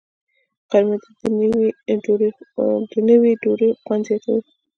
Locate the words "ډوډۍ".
3.41-3.69